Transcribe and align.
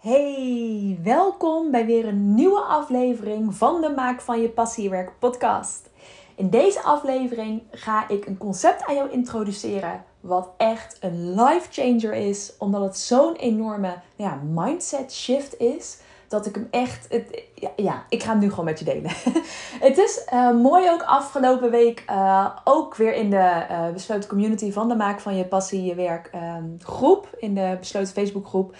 Hey, 0.00 0.98
welkom 1.02 1.70
bij 1.70 1.86
weer 1.86 2.06
een 2.06 2.34
nieuwe 2.34 2.60
aflevering 2.60 3.54
van 3.54 3.80
de 3.80 3.88
Maak 3.88 4.20
van 4.20 4.40
je 4.40 4.48
Passiewerk 4.48 5.12
podcast. 5.18 5.90
In 6.34 6.50
deze 6.50 6.82
aflevering 6.82 7.62
ga 7.70 8.08
ik 8.08 8.26
een 8.26 8.38
concept 8.38 8.86
aan 8.86 8.94
jou 8.94 9.10
introduceren 9.10 10.04
wat 10.20 10.50
echt 10.56 10.96
een 11.00 11.34
life 11.34 11.66
changer 11.70 12.12
is, 12.12 12.52
omdat 12.58 12.82
het 12.82 12.98
zo'n 12.98 13.34
enorme 13.36 13.94
ja, 14.16 14.40
mindset 14.44 15.12
shift 15.12 15.58
is 15.58 15.98
dat 16.28 16.46
ik 16.46 16.54
hem 16.54 16.68
echt. 16.70 17.06
Het, 17.08 17.42
ja, 17.76 18.04
ik 18.08 18.22
ga 18.22 18.30
hem 18.30 18.38
nu 18.38 18.50
gewoon 18.50 18.64
met 18.64 18.78
je 18.78 18.84
delen. 18.84 19.10
het 19.88 19.98
is 19.98 20.26
uh, 20.32 20.52
mooi 20.52 20.90
ook 20.90 21.02
afgelopen 21.02 21.70
week. 21.70 22.04
Uh, 22.10 22.56
ook 22.64 22.94
weer 22.94 23.14
in 23.14 23.30
de 23.30 23.66
uh, 23.70 23.88
besloten 23.92 24.28
community 24.28 24.72
van 24.72 24.88
de 24.88 24.94
Maak 24.94 25.20
van 25.20 25.36
je 25.36 25.44
Passie 25.44 25.84
je 25.84 25.94
Werk 25.94 26.28
ehm, 26.32 26.64
groep. 26.78 27.28
In 27.38 27.54
de 27.54 27.76
besloten 27.80 28.12
Facebook 28.12 28.46
groep. 28.46 28.74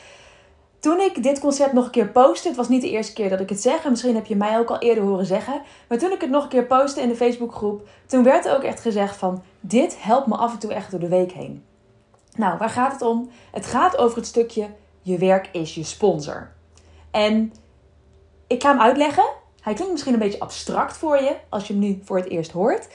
Toen 0.80 1.00
ik 1.00 1.22
dit 1.22 1.40
concept 1.40 1.72
nog 1.72 1.84
een 1.84 1.90
keer 1.90 2.08
postte, 2.08 2.48
het 2.48 2.56
was 2.56 2.68
niet 2.68 2.82
de 2.82 2.90
eerste 2.90 3.12
keer 3.12 3.28
dat 3.28 3.40
ik 3.40 3.48
het 3.48 3.60
zeg, 3.60 3.84
en 3.84 3.90
misschien 3.90 4.14
heb 4.14 4.26
je 4.26 4.36
mij 4.36 4.58
ook 4.58 4.70
al 4.70 4.78
eerder 4.78 5.04
horen 5.04 5.26
zeggen, 5.26 5.62
maar 5.88 5.98
toen 5.98 6.12
ik 6.12 6.20
het 6.20 6.30
nog 6.30 6.42
een 6.42 6.48
keer 6.48 6.66
postte 6.66 7.00
in 7.00 7.08
de 7.08 7.16
Facebookgroep, 7.16 7.88
toen 8.06 8.22
werd 8.22 8.46
er 8.46 8.56
ook 8.56 8.62
echt 8.62 8.80
gezegd 8.80 9.16
van, 9.16 9.42
dit 9.60 10.02
helpt 10.02 10.26
me 10.26 10.36
af 10.36 10.52
en 10.52 10.58
toe 10.58 10.74
echt 10.74 10.90
door 10.90 11.00
de 11.00 11.08
week 11.08 11.32
heen. 11.32 11.64
Nou, 12.34 12.58
waar 12.58 12.70
gaat 12.70 12.92
het 12.92 13.02
om? 13.02 13.30
Het 13.52 13.66
gaat 13.66 13.96
over 13.96 14.16
het 14.16 14.26
stukje, 14.26 14.68
je 15.02 15.18
werk 15.18 15.48
is 15.52 15.74
je 15.74 15.84
sponsor. 15.84 16.50
En 17.10 17.52
ik 18.46 18.62
ga 18.62 18.70
hem 18.70 18.80
uitleggen. 18.80 19.24
Hij 19.60 19.74
klinkt 19.74 19.92
misschien 19.92 20.12
een 20.12 20.18
beetje 20.18 20.40
abstract 20.40 20.96
voor 20.96 21.16
je 21.16 21.36
als 21.48 21.66
je 21.66 21.72
hem 21.72 21.82
nu 21.82 22.00
voor 22.04 22.16
het 22.16 22.28
eerst 22.28 22.50
hoort. 22.50 22.88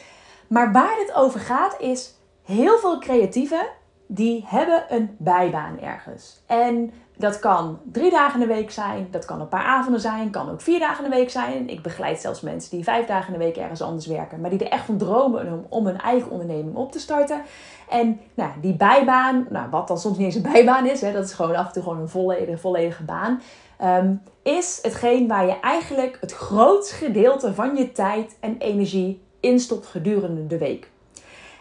Maar 0.48 0.72
waar 0.72 0.96
dit 0.96 1.14
over 1.14 1.40
gaat 1.40 1.80
is 1.80 2.14
heel 2.44 2.78
veel 2.78 3.00
creatieven 3.00 3.68
die 4.08 4.44
hebben 4.48 4.86
een 4.90 5.16
bijbaan 5.18 5.80
ergens. 5.80 6.42
En 6.46 6.94
dat 7.18 7.40
kan 7.40 7.80
drie 7.92 8.12
dagen 8.12 8.42
in 8.42 8.48
de 8.48 8.54
week 8.54 8.72
zijn, 8.72 9.08
dat 9.12 9.26
kan 9.26 9.42
een 9.42 9.48
paar 9.48 9.64
avonden 9.64 10.02
zijn, 10.02 10.30
kan 10.30 10.50
ook 10.50 10.62
vier 10.62 10.80
dagen 10.80 11.04
in 11.04 11.10
de 11.10 11.16
week 11.16 11.30
zijn. 11.30 11.70
Ik 11.70 11.82
begeleid 11.82 12.20
zelfs 12.20 12.42
mensen 12.42 12.72
die 12.72 12.84
vijf 12.84 13.06
dagen 13.06 13.34
in 13.34 13.40
de 13.40 13.46
week 13.46 13.58
ergens 13.58 13.82
anders 13.82 14.06
werken, 14.06 14.42
maar 14.42 14.50
die 14.50 14.60
er 14.60 14.72
echt 14.72 14.86
van 14.86 14.98
dromen 14.98 15.66
om, 15.70 15.86
hun 15.86 16.00
eigen 16.00 16.32
onderneming 16.32 16.76
op 16.76 16.92
te 16.92 17.00
starten. 17.00 17.42
En 17.90 18.20
nou, 18.34 18.52
die 18.62 18.74
bijbaan, 18.74 19.48
nou, 19.50 19.70
wat 19.70 19.88
dan 19.88 20.00
soms 20.00 20.18
niet 20.18 20.26
eens 20.26 20.36
een 20.36 20.52
bijbaan 20.52 20.86
is, 20.86 21.02
hè, 21.02 21.12
dat 21.12 21.26
is 21.26 21.34
gewoon 21.34 21.56
af 21.56 21.68
en 21.68 21.74
toe 21.74 21.84
gewoon 21.84 22.00
een 22.00 22.10
volledige, 22.10 22.58
volledige 22.58 23.04
baan. 23.04 23.42
Um, 23.84 24.22
is 24.44 24.80
hetgeen 24.82 25.28
waar 25.28 25.46
je 25.46 25.60
eigenlijk 25.60 26.18
het 26.22 26.34
grootste 26.34 26.96
gedeelte 26.96 27.54
van 27.54 27.76
je 27.76 27.92
tijd 27.92 28.38
en 28.40 28.58
energie 28.58 29.22
instopt 29.40 29.86
gedurende 29.86 30.48
de 30.48 30.58
week. 30.58 30.90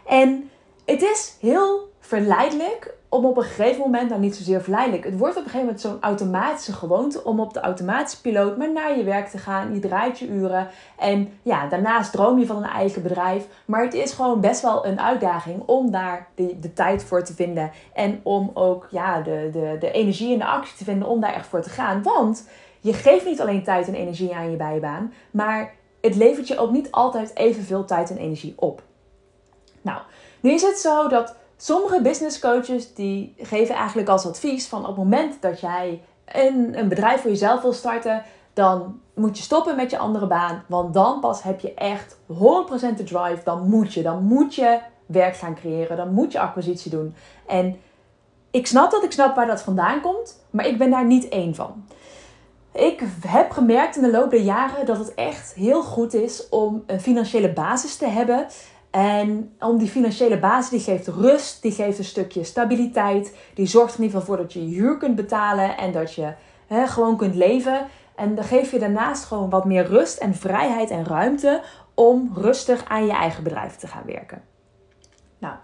En 0.07 0.51
het 0.85 1.03
is 1.03 1.37
heel 1.41 1.93
verleidelijk 2.07 2.95
om 3.09 3.25
op 3.25 3.37
een 3.37 3.43
gegeven 3.43 3.81
moment, 3.81 4.09
nou 4.09 4.21
niet 4.21 4.37
zozeer 4.37 4.63
verleidelijk, 4.63 5.05
het 5.05 5.19
wordt 5.19 5.37
op 5.37 5.45
een 5.45 5.51
gegeven 5.51 5.67
moment 5.67 5.81
zo'n 5.81 5.97
automatische 6.01 6.73
gewoonte 6.73 7.25
om 7.25 7.41
op 7.41 7.55
de 7.55 7.61
automatische 7.61 8.21
piloot 8.21 8.57
maar 8.57 8.73
naar 8.73 8.97
je 8.97 9.05
werk 9.05 9.29
te 9.29 9.39
gaan. 9.39 9.75
Je 9.75 9.81
draait 9.81 10.19
je 10.19 10.29
uren 10.29 10.69
en 10.99 11.39
ja, 11.43 11.67
daarnaast 11.67 12.13
droom 12.13 12.39
je 12.39 12.47
van 12.47 12.57
een 12.57 12.69
eigen 12.69 13.03
bedrijf. 13.03 13.47
Maar 13.65 13.83
het 13.83 13.95
is 13.95 14.13
gewoon 14.13 14.41
best 14.41 14.63
wel 14.63 14.87
een 14.87 15.01
uitdaging 15.01 15.63
om 15.67 15.91
daar 15.91 16.29
de, 16.35 16.59
de 16.61 16.73
tijd 16.73 17.05
voor 17.05 17.25
te 17.25 17.35
vinden 17.35 17.71
en 17.93 18.21
om 18.23 18.51
ook 18.55 18.89
ja, 18.91 19.21
de, 19.21 19.49
de, 19.53 19.77
de 19.81 19.91
energie 19.91 20.33
en 20.33 20.39
de 20.39 20.47
actie 20.47 20.77
te 20.77 20.85
vinden 20.85 21.09
om 21.09 21.21
daar 21.21 21.35
echt 21.35 21.47
voor 21.47 21.63
te 21.63 21.71
gaan. 21.71 22.03
Want 22.03 22.49
je 22.81 22.93
geeft 22.93 23.25
niet 23.25 23.41
alleen 23.41 23.65
tijd 23.65 23.89
en 23.89 23.95
energie 23.95 24.35
aan 24.35 24.51
je 24.51 24.57
bijbaan, 24.57 25.13
maar 25.31 25.75
het 26.01 26.15
levert 26.15 26.49
je 26.49 26.59
ook 26.59 26.71
niet 26.71 26.91
altijd 26.91 27.37
evenveel 27.37 27.85
tijd 27.85 28.11
en 28.11 28.17
energie 28.17 28.55
op. 28.57 28.83
Nou, 29.83 30.01
nu 30.41 30.53
is 30.53 30.63
het 30.63 30.79
zo 30.79 31.09
dat 31.09 31.37
sommige 31.57 32.01
business 32.03 32.39
coaches 32.39 32.95
die 32.95 33.35
geven 33.39 33.75
eigenlijk 33.75 34.09
als 34.09 34.27
advies 34.27 34.67
van 34.67 34.81
op 34.81 34.87
het 34.87 34.97
moment 34.97 35.43
dat 35.43 35.61
jij 35.61 36.03
een, 36.25 36.79
een 36.79 36.89
bedrijf 36.89 37.21
voor 37.21 37.31
jezelf 37.31 37.63
wil 37.63 37.73
starten, 37.73 38.23
dan 38.53 39.01
moet 39.15 39.37
je 39.37 39.43
stoppen 39.43 39.77
met 39.77 39.91
je 39.91 39.99
andere 39.99 40.27
baan. 40.27 40.65
Want 40.67 40.95
dan 40.95 41.21
pas 41.21 41.43
heb 41.43 41.61
je 41.61 41.75
echt 41.75 42.17
100% 42.33 42.37
de 42.97 43.05
drive. 43.05 43.41
Dan 43.45 43.69
moet 43.69 43.95
je. 43.95 44.03
Dan 44.03 44.25
moet 44.25 44.55
je 44.55 44.79
werk 45.07 45.37
gaan 45.37 45.55
creëren. 45.55 45.97
Dan 45.97 46.13
moet 46.13 46.33
je 46.33 46.41
acquisitie 46.41 46.91
doen. 46.91 47.15
En 47.47 47.77
ik 48.51 48.67
snap 48.67 48.91
dat. 48.91 49.05
Ik 49.05 49.13
snap 49.13 49.37
waar 49.37 49.47
dat 49.47 49.63
vandaan 49.63 50.01
komt. 50.01 50.45
Maar 50.51 50.67
ik 50.67 50.79
ben 50.79 50.91
daar 50.91 51.07
niet 51.07 51.29
één 51.29 51.55
van. 51.55 51.85
Ik 52.73 53.03
heb 53.27 53.51
gemerkt 53.51 53.97
in 53.97 54.03
de 54.03 54.11
loop 54.11 54.31
der 54.31 54.41
jaren 54.41 54.87
dat 54.87 54.99
het 54.99 55.15
echt 55.15 55.55
heel 55.55 55.83
goed 55.83 56.15
is 56.15 56.49
om 56.49 56.83
een 56.87 57.01
financiële 57.01 57.53
basis 57.53 57.97
te 57.97 58.07
hebben. 58.07 58.47
En 58.95 59.55
om 59.59 59.79
die 59.79 59.89
financiële 59.89 60.39
basis, 60.39 60.71
die 60.71 60.81
geeft 60.81 61.09
rust, 61.09 61.63
die 61.63 61.73
geeft 61.73 61.99
een 61.99 62.05
stukje 62.05 62.45
stabiliteit. 62.45 63.37
Die 63.55 63.67
zorgt 63.67 63.93
er 63.93 63.99
in 63.99 64.05
ieder 64.05 64.21
geval 64.21 64.35
voor 64.35 64.45
dat 64.45 64.53
je 64.53 64.69
je 64.69 64.75
huur 64.75 64.97
kunt 64.97 65.17
betalen 65.17 65.77
en 65.77 65.93
dat 65.93 66.15
je 66.15 66.33
hè, 66.67 66.87
gewoon 66.87 67.17
kunt 67.17 67.35
leven. 67.35 67.87
En 68.17 68.35
dan 68.35 68.45
geef 68.45 68.71
je 68.71 68.79
daarnaast 68.79 69.25
gewoon 69.25 69.51
wat 69.51 69.65
meer 69.65 69.87
rust 69.87 70.19
en 70.19 70.35
vrijheid 70.35 70.91
en 70.91 71.05
ruimte 71.05 71.63
om 71.95 72.31
rustig 72.35 72.85
aan 72.89 73.07
je 73.07 73.13
eigen 73.13 73.43
bedrijf 73.43 73.77
te 73.77 73.87
gaan 73.87 74.05
werken. 74.07 74.43
Nou, 75.39 75.55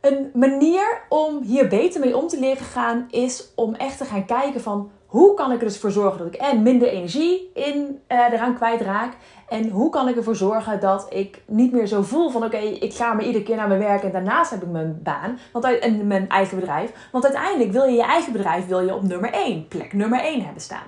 een 0.00 0.30
manier 0.34 1.02
om 1.08 1.42
hier 1.42 1.68
beter 1.68 2.00
mee 2.00 2.16
om 2.16 2.28
te 2.28 2.40
leren 2.40 2.66
gaan 2.66 3.06
is 3.10 3.52
om 3.54 3.74
echt 3.74 3.98
te 3.98 4.04
gaan 4.04 4.26
kijken 4.26 4.60
van 4.60 4.90
hoe 5.06 5.34
kan 5.34 5.52
ik 5.52 5.58
er 5.58 5.64
dus 5.64 5.78
voor 5.78 5.90
zorgen 5.90 6.18
dat 6.18 6.26
ik 6.26 6.40
en 6.40 6.62
minder 6.62 6.88
energie 6.88 7.50
in, 7.54 8.00
uh, 8.08 8.32
eraan 8.32 8.54
kwijtraak. 8.54 9.12
En 9.48 9.68
hoe 9.68 9.90
kan 9.90 10.08
ik 10.08 10.16
ervoor 10.16 10.36
zorgen 10.36 10.80
dat 10.80 11.06
ik 11.10 11.42
niet 11.46 11.72
meer 11.72 11.86
zo 11.86 12.02
voel 12.02 12.30
van 12.30 12.44
oké, 12.44 12.56
ik 12.56 12.94
ga 12.94 13.12
maar 13.12 13.24
iedere 13.24 13.44
keer 13.44 13.56
naar 13.56 13.68
mijn 13.68 13.80
werk 13.80 14.02
en 14.02 14.12
daarnaast 14.12 14.50
heb 14.50 14.62
ik 14.62 14.68
mijn 14.68 15.00
baan 15.02 15.38
want, 15.52 15.64
en 15.64 16.06
mijn 16.06 16.28
eigen 16.28 16.58
bedrijf. 16.58 17.08
Want 17.12 17.24
uiteindelijk 17.24 17.72
wil 17.72 17.84
je 17.84 17.96
je 17.96 18.04
eigen 18.04 18.32
bedrijf 18.32 18.66
wil 18.66 18.80
je 18.80 18.94
op 18.94 19.02
nummer 19.02 19.32
1, 19.32 19.68
plek 19.68 19.92
nummer 19.92 20.20
1 20.20 20.44
hebben 20.44 20.62
staan. 20.62 20.86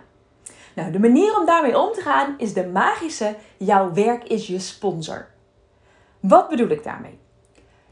Nou, 0.75 0.91
de 0.91 0.99
manier 0.99 1.39
om 1.39 1.47
daarmee 1.47 1.79
om 1.79 1.93
te 1.93 2.01
gaan 2.01 2.35
is 2.39 2.53
de 2.55 2.67
magische 2.67 3.35
jouw 3.57 3.93
werk 3.93 4.25
is 4.25 4.47
je 4.47 4.59
sponsor. 4.59 5.27
Wat 6.21 6.49
bedoel 6.49 6.69
ik 6.69 6.85
daarmee? 6.85 7.19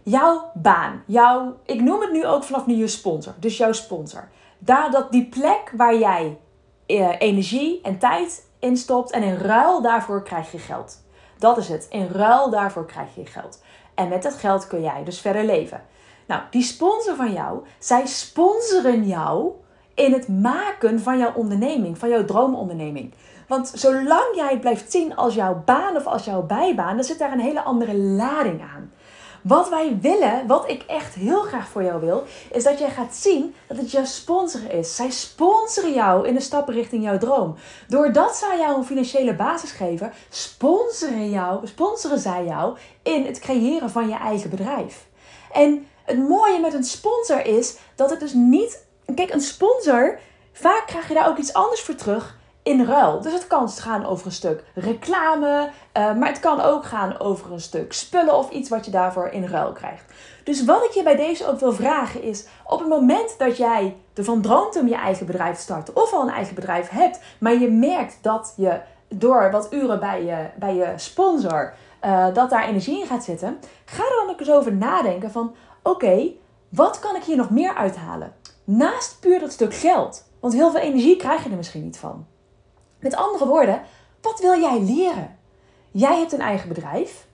Jouw 0.02 0.50
baan, 0.54 1.02
jouw, 1.06 1.56
ik 1.64 1.80
noem 1.80 2.00
het 2.00 2.12
nu 2.12 2.26
ook 2.26 2.44
vanaf 2.44 2.66
nu 2.66 2.74
je 2.74 2.86
sponsor, 2.86 3.34
dus 3.38 3.56
jouw 3.56 3.72
sponsor. 3.72 4.28
Daar 4.58 4.90
dat 4.90 5.12
die 5.12 5.28
plek 5.28 5.72
waar 5.76 5.98
jij 5.98 6.38
eh, 6.86 7.20
energie 7.20 7.80
en 7.82 7.98
tijd 7.98 8.46
instopt 8.58 9.10
en 9.10 9.22
in 9.22 9.36
ruil 9.36 9.82
daarvoor 9.82 10.22
krijg 10.22 10.52
je 10.52 10.58
geld. 10.58 11.04
Dat 11.38 11.58
is 11.58 11.68
het. 11.68 11.86
In 11.90 12.08
ruil 12.12 12.50
daarvoor 12.50 12.86
krijg 12.86 13.14
je 13.14 13.26
geld. 13.26 13.62
En 13.94 14.08
met 14.08 14.22
dat 14.22 14.34
geld 14.34 14.66
kun 14.66 14.82
jij 14.82 15.04
dus 15.04 15.20
verder 15.20 15.44
leven. 15.44 15.82
Nou, 16.26 16.42
die 16.50 16.62
sponsor 16.62 17.16
van 17.16 17.32
jou, 17.32 17.64
zij 17.78 18.06
sponsoren 18.06 19.06
jou 19.06 19.50
in 19.94 20.12
het 20.12 20.28
maken 20.28 21.00
van 21.00 21.18
jouw 21.18 21.32
onderneming, 21.34 21.98
van 21.98 22.08
jouw 22.08 22.24
droomonderneming. 22.24 23.14
Want 23.48 23.72
zolang 23.74 24.34
jij 24.34 24.50
het 24.50 24.60
blijft 24.60 24.90
zien 24.90 25.16
als 25.16 25.34
jouw 25.34 25.62
baan 25.64 25.96
of 25.96 26.06
als 26.06 26.24
jouw 26.24 26.42
bijbaan, 26.42 26.96
dan 26.96 27.04
zit 27.04 27.18
daar 27.18 27.32
een 27.32 27.40
hele 27.40 27.62
andere 27.62 27.96
lading 27.96 28.62
aan. 28.62 28.92
Wat 29.46 29.68
wij 29.68 29.98
willen, 30.00 30.46
wat 30.46 30.68
ik 30.68 30.82
echt 30.82 31.14
heel 31.14 31.42
graag 31.42 31.68
voor 31.68 31.82
jou 31.82 32.00
wil, 32.00 32.24
is 32.52 32.64
dat 32.64 32.78
jij 32.78 32.90
gaat 32.90 33.14
zien 33.14 33.54
dat 33.66 33.76
het 33.76 33.90
jouw 33.90 34.04
sponsor 34.04 34.70
is. 34.72 34.96
Zij 34.96 35.10
sponsoren 35.10 35.92
jou 35.92 36.28
in 36.28 36.34
de 36.34 36.40
stappen 36.40 36.74
richting 36.74 37.02
jouw 37.02 37.18
droom. 37.18 37.54
Doordat 37.88 38.36
zij 38.36 38.58
jou 38.58 38.76
een 38.76 38.84
financiële 38.84 39.34
basis 39.34 39.70
geven, 39.70 40.12
sponsoren, 40.28 41.30
jou, 41.30 41.66
sponsoren 41.66 42.18
zij 42.18 42.44
jou 42.44 42.76
in 43.02 43.26
het 43.26 43.38
creëren 43.38 43.90
van 43.90 44.08
je 44.08 44.14
eigen 44.14 44.50
bedrijf. 44.50 45.06
En 45.52 45.86
het 46.04 46.28
mooie 46.28 46.60
met 46.60 46.74
een 46.74 46.84
sponsor 46.84 47.46
is 47.46 47.76
dat 47.94 48.10
het 48.10 48.20
dus 48.20 48.32
niet. 48.32 48.84
Kijk, 49.14 49.32
een 49.32 49.40
sponsor, 49.40 50.18
vaak 50.52 50.86
krijg 50.86 51.08
je 51.08 51.14
daar 51.14 51.28
ook 51.28 51.38
iets 51.38 51.52
anders 51.52 51.80
voor 51.80 51.94
terug 51.94 52.36
in 52.66 52.84
ruil. 52.84 53.20
Dus 53.20 53.32
het 53.32 53.46
kan 53.46 53.68
gaan 53.68 54.06
over 54.06 54.26
een 54.26 54.32
stuk 54.32 54.64
reclame, 54.74 55.70
uh, 55.96 56.14
maar 56.14 56.28
het 56.28 56.40
kan 56.40 56.60
ook 56.60 56.84
gaan 56.84 57.18
over 57.18 57.52
een 57.52 57.60
stuk 57.60 57.92
spullen 57.92 58.36
of 58.36 58.50
iets 58.50 58.68
wat 58.68 58.84
je 58.84 58.90
daarvoor 58.90 59.28
in 59.28 59.46
ruil 59.46 59.72
krijgt. 59.72 60.04
Dus 60.44 60.64
wat 60.64 60.84
ik 60.84 60.90
je 60.90 61.02
bij 61.02 61.16
deze 61.16 61.46
ook 61.46 61.60
wil 61.60 61.72
vragen 61.72 62.22
is: 62.22 62.46
op 62.64 62.78
het 62.78 62.88
moment 62.88 63.38
dat 63.38 63.56
jij 63.56 63.96
ervan 64.14 64.40
droomt 64.40 64.76
om 64.76 64.88
je 64.88 64.94
eigen 64.94 65.26
bedrijf 65.26 65.56
te 65.56 65.62
starten, 65.62 65.96
of 65.96 66.12
al 66.12 66.22
een 66.22 66.34
eigen 66.34 66.54
bedrijf 66.54 66.88
hebt, 66.88 67.20
maar 67.38 67.54
je 67.54 67.70
merkt 67.70 68.18
dat 68.22 68.52
je 68.56 68.80
door 69.08 69.50
wat 69.50 69.72
uren 69.72 70.00
bij 70.00 70.24
je, 70.24 70.46
bij 70.56 70.74
je 70.74 70.92
sponsor, 70.96 71.74
uh, 72.04 72.34
dat 72.34 72.50
daar 72.50 72.68
energie 72.68 73.00
in 73.00 73.06
gaat 73.06 73.24
zitten, 73.24 73.58
ga 73.84 74.02
er 74.02 74.16
dan 74.24 74.30
ook 74.30 74.40
eens 74.40 74.50
over 74.50 74.72
nadenken 74.72 75.30
van: 75.30 75.54
oké, 75.82 76.30
wat 76.68 76.98
kan 76.98 77.16
ik 77.16 77.22
hier 77.22 77.36
nog 77.36 77.50
meer 77.50 77.74
uithalen? 77.74 78.34
Naast 78.64 79.16
puur 79.20 79.40
dat 79.40 79.52
stuk 79.52 79.74
geld. 79.74 80.24
Want 80.40 80.54
heel 80.54 80.70
veel 80.70 80.80
energie 80.80 81.16
krijg 81.16 81.44
je 81.44 81.50
er 81.50 81.56
misschien 81.56 81.84
niet 81.84 81.98
van. 81.98 82.26
Met 83.06 83.16
andere 83.16 83.46
woorden, 83.46 83.82
wat 84.20 84.40
wil 84.40 84.60
jij 84.60 84.80
leren? 84.80 85.38
Jij 85.90 86.18
hebt 86.18 86.32
een 86.32 86.40
eigen 86.40 86.68
bedrijf. 86.68 87.26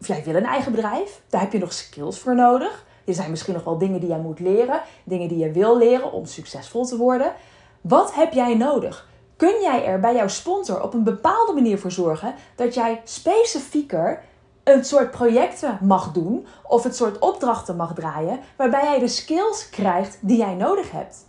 Of 0.00 0.06
jij 0.06 0.22
wil 0.24 0.34
een 0.34 0.44
eigen 0.44 0.72
bedrijf. 0.72 1.20
Daar 1.28 1.40
heb 1.40 1.52
je 1.52 1.58
nog 1.58 1.72
skills 1.72 2.18
voor 2.18 2.34
nodig. 2.34 2.84
Er 3.04 3.14
zijn 3.14 3.30
misschien 3.30 3.54
nog 3.54 3.64
wel 3.64 3.78
dingen 3.78 4.00
die 4.00 4.08
jij 4.08 4.18
moet 4.18 4.40
leren. 4.40 4.80
Dingen 5.04 5.28
die 5.28 5.38
je 5.38 5.50
wil 5.50 5.78
leren 5.78 6.12
om 6.12 6.24
succesvol 6.26 6.84
te 6.84 6.96
worden. 6.96 7.32
Wat 7.80 8.14
heb 8.14 8.32
jij 8.32 8.54
nodig? 8.54 9.08
Kun 9.36 9.60
jij 9.60 9.84
er 9.84 10.00
bij 10.00 10.14
jouw 10.14 10.28
sponsor 10.28 10.82
op 10.82 10.94
een 10.94 11.04
bepaalde 11.04 11.52
manier 11.52 11.78
voor 11.78 11.92
zorgen 11.92 12.34
dat 12.56 12.74
jij 12.74 13.00
specifieker 13.04 14.22
een 14.64 14.84
soort 14.84 15.10
projecten 15.10 15.78
mag 15.82 16.12
doen 16.12 16.46
of 16.62 16.82
het 16.82 16.96
soort 16.96 17.18
opdrachten 17.18 17.76
mag 17.76 17.94
draaien 17.94 18.40
waarbij 18.56 18.84
jij 18.84 18.98
de 18.98 19.08
skills 19.08 19.70
krijgt 19.70 20.18
die 20.20 20.36
jij 20.36 20.54
nodig 20.54 20.90
hebt? 20.90 21.26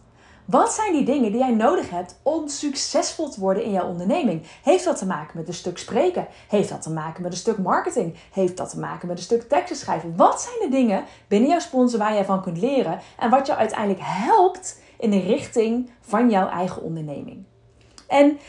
Wat 0.50 0.74
zijn 0.74 0.94
die 0.94 1.04
dingen 1.04 1.32
die 1.32 1.40
jij 1.40 1.52
nodig 1.52 1.90
hebt 1.90 2.20
om 2.24 2.48
succesvol 2.48 3.30
te 3.30 3.40
worden 3.40 3.64
in 3.64 3.72
jouw 3.72 3.88
onderneming? 3.88 4.42
Heeft 4.64 4.84
dat 4.84 4.98
te 4.98 5.06
maken 5.06 5.38
met 5.38 5.48
een 5.48 5.54
stuk 5.54 5.78
spreken? 5.78 6.28
Heeft 6.48 6.70
dat 6.70 6.82
te 6.82 6.92
maken 6.92 7.22
met 7.22 7.32
een 7.32 7.38
stuk 7.38 7.58
marketing? 7.58 8.16
Heeft 8.32 8.58
dat 8.58 8.70
te 8.70 8.80
maken 8.80 9.08
met 9.08 9.18
een 9.18 9.24
stuk 9.24 9.50
teksten 9.50 9.76
schrijven? 9.76 10.16
Wat 10.16 10.42
zijn 10.42 10.70
de 10.70 10.78
dingen 10.78 11.04
binnen 11.28 11.50
jouw 11.50 11.60
sponsor 11.60 12.00
waar 12.00 12.14
jij 12.14 12.26
van 12.26 12.42
kunt 12.42 12.58
leren 12.58 13.00
en 13.18 13.30
wat 13.30 13.48
jou 13.48 13.60
uiteindelijk 13.60 14.00
helpt 14.04 14.82
in 15.00 15.12
de 15.12 15.20
richting 15.20 15.90
van 16.02 16.30
jouw 16.30 16.50
eigen 16.50 16.82
onderneming? 16.82 17.44
En 18.08 18.40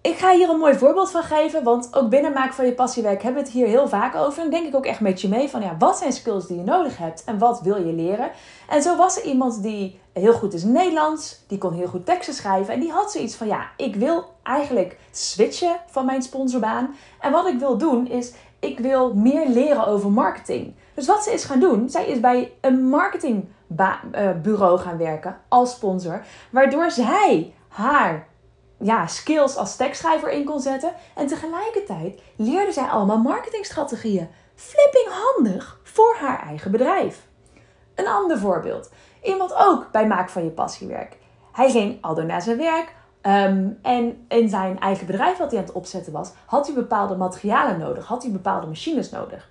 ik 0.00 0.16
ga 0.16 0.32
hier 0.32 0.48
een 0.48 0.58
mooi 0.58 0.74
voorbeeld 0.74 1.10
van 1.10 1.22
geven, 1.22 1.62
want 1.62 1.88
ook 1.94 2.10
binnen 2.10 2.32
Maak 2.32 2.52
van 2.52 2.66
je 2.66 2.72
passiewerk 2.72 3.22
hebben 3.22 3.42
we 3.42 3.48
het 3.48 3.58
hier 3.58 3.66
heel 3.66 3.88
vaak 3.88 4.14
over. 4.14 4.42
En 4.42 4.50
denk 4.50 4.66
ik 4.66 4.74
ook 4.74 4.86
echt 4.86 5.00
met 5.00 5.20
je 5.20 5.28
mee 5.28 5.48
van 5.48 5.60
ja, 5.60 5.76
wat 5.78 5.98
zijn 5.98 6.12
skills 6.12 6.46
die 6.46 6.56
je 6.56 6.64
nodig 6.64 6.98
hebt 6.98 7.24
en 7.24 7.38
wat 7.38 7.60
wil 7.60 7.86
je 7.86 7.92
leren? 7.92 8.30
En 8.68 8.82
zo 8.82 8.96
was 8.96 9.16
er 9.16 9.24
iemand 9.24 9.62
die 9.62 10.00
heel 10.12 10.32
goed 10.32 10.54
is 10.54 10.64
Nederlands, 10.64 11.44
die 11.46 11.58
kon 11.58 11.72
heel 11.72 11.86
goed 11.86 12.06
teksten 12.06 12.34
schrijven 12.34 12.74
en 12.74 12.80
die 12.80 12.90
had 12.90 13.12
zoiets 13.12 13.34
van 13.34 13.46
ja, 13.46 13.70
ik 13.76 13.96
wil 13.96 14.24
eigenlijk 14.42 14.98
switchen 15.10 15.76
van 15.86 16.06
mijn 16.06 16.22
sponsorbaan. 16.22 16.94
En 17.20 17.32
wat 17.32 17.46
ik 17.46 17.58
wil 17.58 17.78
doen 17.78 18.06
is, 18.06 18.32
ik 18.58 18.78
wil 18.78 19.14
meer 19.14 19.48
leren 19.48 19.86
over 19.86 20.10
marketing. 20.10 20.74
Dus 20.94 21.06
wat 21.06 21.24
ze 21.24 21.32
is 21.32 21.44
gaan 21.44 21.60
doen, 21.60 21.90
zij 21.90 22.06
is 22.06 22.20
bij 22.20 22.52
een 22.60 22.88
marketingbureau 22.88 24.78
gaan 24.78 24.98
werken 24.98 25.40
als 25.48 25.70
sponsor, 25.70 26.24
waardoor 26.50 26.90
zij 26.90 27.54
haar 27.68 28.28
ja, 28.78 29.06
skills 29.06 29.56
als 29.56 29.76
tekstschrijver 29.76 30.30
in 30.30 30.44
kon 30.44 30.60
zetten. 30.60 30.92
En 31.14 31.26
tegelijkertijd 31.26 32.20
leerde 32.36 32.72
zij 32.72 32.84
allemaal 32.84 33.18
marketingstrategieën. 33.18 34.28
Flipping 34.54 35.08
handig 35.08 35.80
voor 35.82 36.16
haar 36.20 36.42
eigen 36.42 36.70
bedrijf. 36.70 37.26
Een 37.94 38.08
ander 38.08 38.38
voorbeeld. 38.38 38.90
Iemand 39.22 39.54
ook 39.54 39.90
bij 39.90 40.06
Maak 40.06 40.28
van 40.28 40.44
je 40.44 40.50
passiewerk. 40.50 41.16
Hij 41.52 41.70
ging 41.70 41.98
al 42.00 42.14
door 42.14 42.24
naar 42.24 42.42
zijn 42.42 42.56
werk. 42.56 42.94
Ehm, 43.20 43.68
en 43.82 44.24
in 44.28 44.48
zijn 44.48 44.80
eigen 44.80 45.06
bedrijf 45.06 45.38
wat 45.38 45.50
hij 45.50 45.60
aan 45.60 45.66
het 45.66 45.74
opzetten 45.74 46.12
was, 46.12 46.32
had 46.46 46.66
hij 46.66 46.74
bepaalde 46.74 47.16
materialen 47.16 47.78
nodig. 47.78 48.06
Had 48.06 48.22
hij 48.22 48.32
bepaalde 48.32 48.66
machines 48.66 49.10
nodig. 49.10 49.50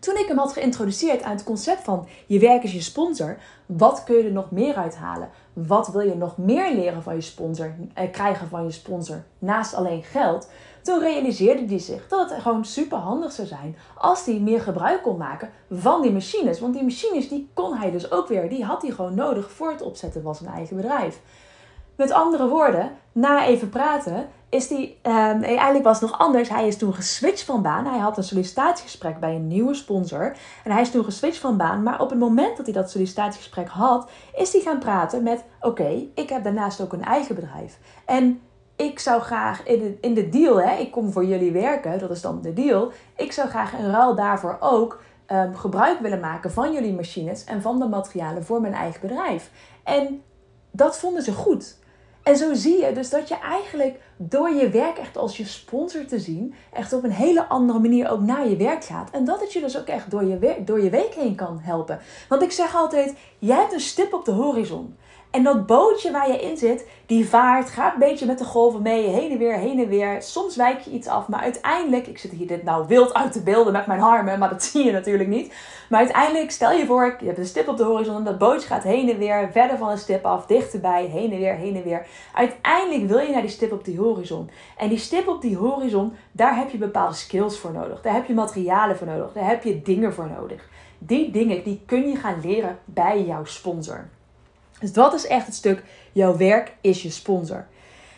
Toen 0.00 0.16
ik 0.16 0.28
hem 0.28 0.38
had 0.38 0.52
geïntroduceerd 0.52 1.22
aan 1.22 1.32
het 1.32 1.44
concept 1.44 1.84
van 1.84 2.06
je 2.26 2.38
werk 2.38 2.62
is 2.62 2.72
je 2.72 2.80
sponsor, 2.80 3.36
wat 3.66 4.04
kun 4.04 4.16
je 4.16 4.24
er 4.24 4.32
nog 4.32 4.50
meer 4.50 4.74
uithalen? 4.74 5.30
Wat 5.52 5.88
wil 5.88 6.00
je 6.00 6.14
nog 6.14 6.36
meer 6.36 6.74
leren 6.74 7.02
van 7.02 7.14
je 7.14 7.20
sponsor, 7.20 7.74
eh, 7.94 8.10
krijgen 8.10 8.48
van 8.48 8.64
je 8.64 8.70
sponsor 8.70 9.22
naast 9.38 9.74
alleen 9.74 10.02
geld? 10.02 10.50
Toen 10.88 11.00
realiseerde 11.00 11.66
hij 11.66 11.78
zich 11.78 12.08
dat 12.08 12.30
het 12.30 12.42
gewoon 12.42 12.64
super 12.64 12.98
handig 12.98 13.32
zou 13.32 13.48
zijn 13.48 13.76
als 13.94 14.24
hij 14.24 14.38
meer 14.38 14.60
gebruik 14.60 15.02
kon 15.02 15.16
maken 15.16 15.50
van 15.70 16.02
die 16.02 16.12
machines. 16.12 16.60
Want 16.60 16.74
die 16.74 16.82
machines 16.82 17.28
die 17.28 17.50
kon 17.54 17.76
hij 17.76 17.90
dus 17.90 18.10
ook 18.10 18.28
weer, 18.28 18.48
die 18.48 18.64
had 18.64 18.82
hij 18.82 18.90
gewoon 18.90 19.14
nodig 19.14 19.50
voor 19.50 19.70
het 19.70 19.82
opzetten 19.82 20.22
van 20.22 20.34
zijn 20.34 20.50
eigen 20.50 20.76
bedrijf. 20.76 21.20
Met 21.96 22.10
andere 22.10 22.48
woorden, 22.48 22.90
na 23.12 23.46
even 23.46 23.68
praten, 23.68 24.28
is 24.48 24.68
die, 24.68 24.98
um, 25.02 25.42
eigenlijk 25.42 25.84
was 25.84 26.00
het 26.00 26.10
nog 26.10 26.18
anders. 26.18 26.48
Hij 26.48 26.66
is 26.66 26.76
toen 26.76 26.94
geswitcht 26.94 27.44
van 27.44 27.62
baan. 27.62 27.86
Hij 27.86 27.98
had 27.98 28.16
een 28.16 28.24
sollicitatiegesprek 28.24 29.20
bij 29.20 29.34
een 29.34 29.48
nieuwe 29.48 29.74
sponsor. 29.74 30.36
En 30.64 30.72
hij 30.72 30.80
is 30.80 30.90
toen 30.90 31.04
geswitcht 31.04 31.40
van 31.40 31.56
baan. 31.56 31.82
Maar 31.82 32.00
op 32.00 32.10
het 32.10 32.18
moment 32.18 32.56
dat 32.56 32.66
hij 32.66 32.74
dat 32.74 32.90
sollicitatiegesprek 32.90 33.68
had, 33.68 34.10
is 34.36 34.52
hij 34.52 34.60
gaan 34.62 34.78
praten 34.78 35.22
met: 35.22 35.44
Oké, 35.60 36.06
ik 36.14 36.28
heb 36.28 36.44
daarnaast 36.44 36.80
ook 36.80 36.92
een 36.92 37.04
eigen 37.04 37.34
bedrijf. 37.34 37.78
En 38.04 38.40
ik 38.78 38.98
zou 38.98 39.20
graag 39.20 39.66
in 39.66 39.78
de, 39.78 39.98
in 40.00 40.14
de 40.14 40.28
deal, 40.28 40.60
hè, 40.60 40.76
ik 40.76 40.90
kom 40.90 41.12
voor 41.12 41.24
jullie 41.24 41.52
werken, 41.52 41.98
dat 41.98 42.10
is 42.10 42.20
dan 42.20 42.42
de 42.42 42.52
deal. 42.52 42.92
Ik 43.16 43.32
zou 43.32 43.48
graag 43.48 43.72
in 43.72 43.90
ruil 43.90 44.14
daarvoor 44.14 44.56
ook 44.60 45.02
um, 45.32 45.56
gebruik 45.56 46.00
willen 46.00 46.20
maken 46.20 46.50
van 46.50 46.72
jullie 46.72 46.94
machines 46.94 47.44
en 47.44 47.62
van 47.62 47.78
de 47.78 47.86
materialen 47.86 48.44
voor 48.44 48.60
mijn 48.60 48.74
eigen 48.74 49.00
bedrijf. 49.00 49.50
En 49.84 50.22
dat 50.70 50.98
vonden 50.98 51.22
ze 51.22 51.32
goed. 51.32 51.76
En 52.22 52.36
zo 52.36 52.54
zie 52.54 52.84
je 52.84 52.92
dus 52.92 53.10
dat 53.10 53.28
je 53.28 53.38
eigenlijk 53.38 54.00
door 54.16 54.50
je 54.50 54.68
werk 54.68 54.98
echt 54.98 55.16
als 55.16 55.36
je 55.36 55.44
sponsor 55.46 56.04
te 56.04 56.18
zien, 56.18 56.54
echt 56.72 56.92
op 56.92 57.04
een 57.04 57.10
hele 57.10 57.46
andere 57.46 57.78
manier 57.78 58.10
ook 58.10 58.20
naar 58.20 58.48
je 58.48 58.56
werk 58.56 58.84
gaat. 58.84 59.10
En 59.10 59.24
dat 59.24 59.40
het 59.40 59.52
je 59.52 59.60
dus 59.60 59.78
ook 59.78 59.86
echt 59.86 60.10
door 60.10 60.24
je, 60.24 60.62
door 60.64 60.82
je 60.82 60.90
week 60.90 61.14
heen 61.14 61.34
kan 61.34 61.58
helpen. 61.62 61.98
Want 62.28 62.42
ik 62.42 62.52
zeg 62.52 62.76
altijd, 62.76 63.14
jij 63.38 63.56
hebt 63.56 63.72
een 63.72 63.80
stip 63.80 64.12
op 64.12 64.24
de 64.24 64.30
horizon. 64.30 64.96
En 65.30 65.42
dat 65.42 65.66
bootje 65.66 66.10
waar 66.10 66.30
je 66.30 66.40
in 66.40 66.56
zit, 66.56 66.88
die 67.06 67.28
vaart, 67.28 67.70
gaat 67.70 67.92
een 67.92 67.98
beetje 67.98 68.26
met 68.26 68.38
de 68.38 68.44
golven 68.44 68.82
mee, 68.82 69.08
heen 69.08 69.30
en 69.30 69.38
weer, 69.38 69.56
heen 69.56 69.78
en 69.78 69.88
weer. 69.88 70.22
Soms 70.22 70.56
wijk 70.56 70.80
je 70.80 70.90
iets 70.90 71.08
af, 71.08 71.28
maar 71.28 71.40
uiteindelijk, 71.40 72.06
ik 72.06 72.18
zit 72.18 72.30
hier 72.30 72.46
dit 72.46 72.62
nou 72.62 72.86
wild 72.86 73.14
uit 73.14 73.32
te 73.32 73.42
beelden 73.42 73.72
met 73.72 73.86
mijn 73.86 74.00
armen, 74.00 74.38
maar 74.38 74.48
dat 74.48 74.62
zie 74.72 74.84
je 74.84 74.92
natuurlijk 74.92 75.28
niet. 75.28 75.54
Maar 75.88 75.98
uiteindelijk, 75.98 76.50
stel 76.50 76.72
je 76.72 76.86
voor, 76.86 77.16
je 77.20 77.26
hebt 77.26 77.38
een 77.38 77.46
stip 77.46 77.68
op 77.68 77.76
de 77.76 77.84
horizon 77.84 78.16
en 78.16 78.24
dat 78.24 78.38
bootje 78.38 78.66
gaat 78.66 78.82
heen 78.82 79.10
en 79.10 79.18
weer, 79.18 79.48
verder 79.52 79.78
van 79.78 79.90
een 79.90 79.98
stip 79.98 80.24
af, 80.24 80.46
dichterbij, 80.46 81.04
heen 81.04 81.32
en 81.32 81.38
weer, 81.38 81.54
heen 81.54 81.76
en 81.76 81.82
weer. 81.82 82.06
Uiteindelijk 82.34 83.08
wil 83.08 83.18
je 83.18 83.32
naar 83.32 83.42
die 83.42 83.50
stip 83.50 83.72
op 83.72 83.84
die 83.84 83.98
horizon. 83.98 84.50
En 84.76 84.88
die 84.88 84.98
stip 84.98 85.28
op 85.28 85.40
die 85.40 85.56
horizon, 85.56 86.12
daar 86.32 86.56
heb 86.56 86.70
je 86.70 86.78
bepaalde 86.78 87.14
skills 87.14 87.58
voor 87.58 87.72
nodig. 87.72 88.02
Daar 88.02 88.14
heb 88.14 88.26
je 88.26 88.34
materialen 88.34 88.96
voor 88.96 89.06
nodig. 89.06 89.32
Daar 89.32 89.48
heb 89.48 89.64
je 89.64 89.82
dingen 89.82 90.14
voor 90.14 90.30
nodig. 90.38 90.68
Die 90.98 91.30
dingen, 91.30 91.64
die 91.64 91.82
kun 91.86 92.08
je 92.08 92.16
gaan 92.16 92.40
leren 92.42 92.78
bij 92.84 93.24
jouw 93.24 93.44
sponsor. 93.44 94.08
Dus 94.80 94.92
dat 94.92 95.14
is 95.14 95.26
echt 95.26 95.46
het 95.46 95.54
stuk, 95.54 95.82
jouw 96.12 96.36
werk 96.36 96.76
is 96.80 97.02
je 97.02 97.10
sponsor. 97.10 97.66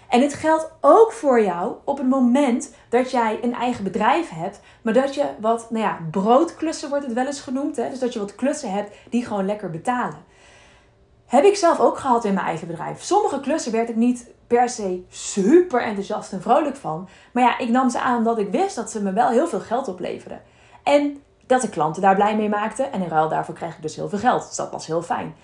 En 0.09 0.21
dit 0.21 0.35
geldt 0.35 0.71
ook 0.81 1.13
voor 1.13 1.43
jou 1.43 1.75
op 1.85 1.99
het 1.99 2.09
moment 2.09 2.75
dat 2.89 3.11
jij 3.11 3.39
een 3.43 3.55
eigen 3.55 3.85
bedrijf 3.85 4.29
hebt, 4.29 4.61
maar 4.83 4.93
dat 4.93 5.15
je 5.15 5.25
wat, 5.41 5.71
nou 5.71 5.85
ja, 5.85 5.99
broodklussen 6.11 6.89
wordt 6.89 7.05
het 7.05 7.15
wel 7.15 7.27
eens 7.27 7.41
genoemd. 7.41 7.77
Hè? 7.77 7.91
Dus 7.91 7.99
dat 7.99 8.13
je 8.13 8.19
wat 8.19 8.35
klussen 8.35 8.73
hebt 8.73 8.97
die 9.11 9.27
gewoon 9.27 9.47
lekker 9.47 9.71
betalen. 9.71 10.25
Heb 11.27 11.45
ik 11.45 11.57
zelf 11.57 11.81
ook 11.81 11.99
gehad 11.99 12.25
in 12.25 12.35
mijn 12.35 12.47
eigen 12.47 12.67
bedrijf. 12.67 13.03
Sommige 13.03 13.41
klussen 13.41 13.73
werd 13.73 13.89
ik 13.89 13.97
niet 13.97 14.31
per 14.47 14.69
se 14.69 15.05
super 15.09 15.83
enthousiast 15.83 16.33
en 16.33 16.43
vrolijk 16.43 16.77
van. 16.77 17.09
Maar 17.33 17.43
ja, 17.43 17.59
ik 17.59 17.69
nam 17.69 17.91
ze 17.91 18.01
aan 18.01 18.19
omdat 18.19 18.39
ik 18.39 18.51
wist 18.51 18.77
dat 18.77 18.91
ze 18.91 19.03
me 19.03 19.13
wel 19.13 19.29
heel 19.29 19.49
veel 19.49 19.61
geld 19.61 19.89
opleverden. 19.89 20.43
En 20.83 21.23
dat 21.47 21.61
de 21.61 21.69
klanten 21.69 22.03
daar 22.03 22.15
blij 22.15 22.37
mee 22.37 22.49
maakten. 22.49 22.93
En 22.93 23.03
in 23.03 23.09
ruil 23.09 23.29
daarvoor 23.29 23.55
kreeg 23.55 23.77
ik 23.77 23.83
dus 23.83 23.97
heel 23.97 24.09
veel 24.09 24.19
geld. 24.19 24.47
Dus 24.47 24.57
dat 24.57 24.71
was 24.71 24.87
heel 24.87 25.03
fijn. 25.03 25.35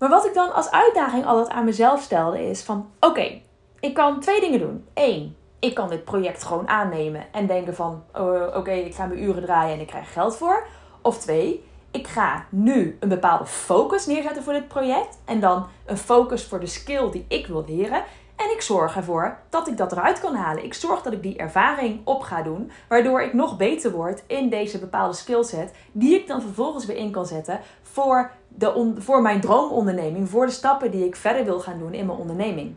Maar 0.00 0.08
wat 0.08 0.26
ik 0.26 0.34
dan 0.34 0.54
als 0.54 0.70
uitdaging 0.70 1.26
altijd 1.26 1.48
aan 1.48 1.64
mezelf 1.64 2.02
stelde 2.02 2.44
is 2.44 2.62
van... 2.62 2.90
Oké, 3.00 3.40
ik 3.80 3.94
kan 3.94 4.20
twee 4.20 4.40
dingen 4.40 4.58
doen. 4.58 4.86
Eén, 4.94 5.36
ik 5.58 5.74
kan 5.74 5.88
dit 5.88 6.04
project 6.04 6.44
gewoon 6.44 6.68
aannemen 6.68 7.24
en 7.32 7.46
denken 7.46 7.74
van... 7.74 8.02
Oh, 8.14 8.56
oké, 8.56 8.70
ik 8.70 8.94
ga 8.94 9.06
mijn 9.06 9.22
uren 9.22 9.42
draaien 9.42 9.74
en 9.74 9.80
ik 9.80 9.86
krijg 9.86 10.12
geld 10.12 10.36
voor. 10.36 10.66
Of 11.02 11.18
twee, 11.18 11.64
ik 11.90 12.06
ga 12.06 12.44
nu 12.48 12.96
een 13.00 13.08
bepaalde 13.08 13.46
focus 13.46 14.06
neerzetten 14.06 14.42
voor 14.42 14.52
dit 14.52 14.68
project. 14.68 15.18
En 15.24 15.40
dan 15.40 15.66
een 15.86 15.98
focus 15.98 16.44
voor 16.44 16.60
de 16.60 16.66
skill 16.66 17.10
die 17.10 17.24
ik 17.28 17.46
wil 17.46 17.64
leren. 17.66 18.04
En 18.40 18.52
ik 18.52 18.60
zorg 18.60 18.96
ervoor 18.96 19.38
dat 19.48 19.68
ik 19.68 19.76
dat 19.76 19.92
eruit 19.92 20.20
kan 20.20 20.34
halen. 20.34 20.64
Ik 20.64 20.74
zorg 20.74 21.02
dat 21.02 21.12
ik 21.12 21.22
die 21.22 21.36
ervaring 21.36 22.00
op 22.04 22.20
ga 22.22 22.42
doen, 22.42 22.70
waardoor 22.88 23.22
ik 23.22 23.32
nog 23.32 23.56
beter 23.56 23.90
word 23.90 24.22
in 24.26 24.48
deze 24.48 24.78
bepaalde 24.78 25.14
skillset, 25.14 25.72
die 25.92 26.14
ik 26.14 26.26
dan 26.26 26.42
vervolgens 26.42 26.86
weer 26.86 26.96
in 26.96 27.10
kan 27.10 27.26
zetten 27.26 27.60
voor, 27.82 28.30
de 28.48 28.94
voor 28.98 29.22
mijn 29.22 29.40
droomonderneming, 29.40 30.28
voor 30.28 30.46
de 30.46 30.52
stappen 30.52 30.90
die 30.90 31.06
ik 31.06 31.16
verder 31.16 31.44
wil 31.44 31.60
gaan 31.60 31.78
doen 31.78 31.94
in 31.94 32.06
mijn 32.06 32.18
onderneming. 32.18 32.74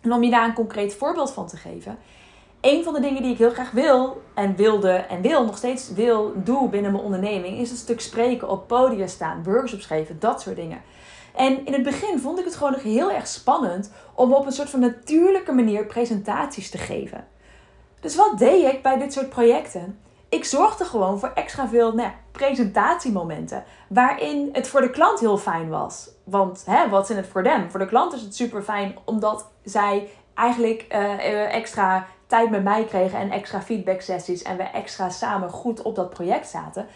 En 0.00 0.12
om 0.12 0.22
je 0.22 0.30
daar 0.30 0.44
een 0.44 0.54
concreet 0.54 0.94
voorbeeld 0.94 1.32
van 1.32 1.46
te 1.46 1.56
geven. 1.56 1.98
Een 2.60 2.84
van 2.84 2.94
de 2.94 3.00
dingen 3.00 3.22
die 3.22 3.32
ik 3.32 3.38
heel 3.38 3.50
graag 3.50 3.70
wil 3.70 4.22
en 4.34 4.56
wilde 4.56 4.92
en 4.92 5.20
wil 5.20 5.44
nog 5.44 5.56
steeds 5.56 5.92
wil 5.92 6.32
doen 6.36 6.70
binnen 6.70 6.92
mijn 6.92 7.04
onderneming 7.04 7.58
is 7.58 7.70
een 7.70 7.76
stuk 7.76 8.00
spreken, 8.00 8.48
op 8.48 8.66
podium 8.66 9.08
staan, 9.08 9.44
workshops 9.44 9.86
geven, 9.86 10.16
dat 10.18 10.40
soort 10.40 10.56
dingen. 10.56 10.82
En 11.36 11.66
in 11.66 11.72
het 11.72 11.82
begin 11.82 12.18
vond 12.18 12.38
ik 12.38 12.44
het 12.44 12.54
gewoon 12.54 12.72
nog 12.72 12.82
heel 12.82 13.12
erg 13.12 13.26
spannend 13.26 13.92
om 14.14 14.32
op 14.32 14.46
een 14.46 14.52
soort 14.52 14.70
van 14.70 14.80
natuurlijke 14.80 15.52
manier 15.52 15.86
presentaties 15.86 16.70
te 16.70 16.78
geven. 16.78 17.26
Dus 18.00 18.16
wat 18.16 18.38
deed 18.38 18.72
ik 18.72 18.82
bij 18.82 18.98
dit 18.98 19.12
soort 19.12 19.28
projecten? 19.28 19.98
Ik 20.28 20.44
zorgde 20.44 20.84
gewoon 20.84 21.18
voor 21.18 21.32
extra 21.34 21.68
veel 21.68 21.94
nou 21.94 22.10
presentatiemomenten. 22.32 23.64
Waarin 23.88 24.48
het 24.52 24.68
voor 24.68 24.80
de 24.80 24.90
klant 24.90 25.20
heel 25.20 25.38
fijn 25.38 25.68
was. 25.68 26.08
Want 26.24 26.62
hè, 26.66 26.88
wat 26.88 27.10
is 27.10 27.16
het 27.16 27.26
voor 27.26 27.42
them? 27.42 27.70
Voor 27.70 27.80
de 27.80 27.86
klant 27.86 28.12
is 28.12 28.20
het 28.20 28.36
super 28.36 28.62
fijn 28.62 28.96
omdat 29.04 29.48
zij 29.64 30.08
eigenlijk 30.34 30.86
uh, 30.92 31.54
extra 31.54 32.06
tijd 32.26 32.50
met 32.50 32.64
mij 32.64 32.84
kregen 32.84 33.18
en 33.18 33.30
extra 33.30 33.62
feedback 33.62 34.00
sessies. 34.00 34.42
En 34.42 34.56
we 34.56 34.62
extra 34.62 35.10
samen 35.10 35.50
goed 35.50 35.82
op 35.82 35.94
dat 35.94 36.10
project 36.10 36.48
zaten. 36.48 36.86